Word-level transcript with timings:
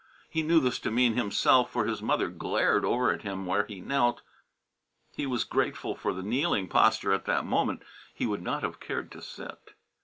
He 0.31 0.41
knew 0.41 0.59
this 0.59 0.79
to 0.79 0.89
mean 0.89 1.13
himself, 1.13 1.69
for 1.71 1.85
his 1.85 2.01
mother 2.01 2.27
glared 2.27 2.83
over 2.83 3.11
at 3.13 3.21
him 3.21 3.45
where 3.45 3.67
he 3.67 3.81
knelt; 3.81 4.23
he 5.13 5.27
was 5.27 5.43
grateful 5.43 5.93
for 5.95 6.11
the 6.11 6.23
kneeling 6.23 6.67
posture 6.67 7.13
at 7.13 7.25
that 7.25 7.45
moment; 7.45 7.83
he 8.11 8.25
would 8.25 8.41
not 8.41 8.63
have 8.63 8.79
cared 8.79 9.11
to 9.11 9.21
sit. 9.21 9.75